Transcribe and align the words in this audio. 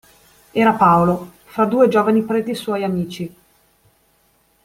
Era 0.51 0.73
Paolo, 0.73 1.31
fra 1.45 1.65
due 1.65 1.87
giovani 1.87 2.23
preti 2.23 2.55
suoi 2.55 2.83
amici. 2.83 3.31